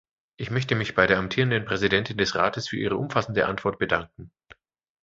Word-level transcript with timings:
Ich 0.35 0.49
möchte 0.49 0.73
mich 0.73 0.95
bei 0.95 1.05
der 1.05 1.19
amtierenden 1.19 1.63
Präsidentin 1.63 2.17
des 2.17 2.33
Rates 2.33 2.67
für 2.67 2.75
Ihre 2.75 2.97
umfassende 2.97 3.45
Antwort 3.45 3.77
bedanken. 3.77 4.31